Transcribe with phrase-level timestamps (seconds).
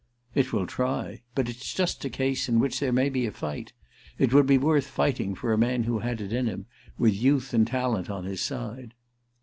[0.33, 3.71] "It will try—but it's just a case in which there may be a fight.
[4.17, 6.65] It would be worth fighting, for a man who had it in him,
[6.97, 8.95] with youth and talent on his side."